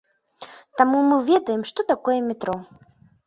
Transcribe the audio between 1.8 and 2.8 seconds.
такое метро.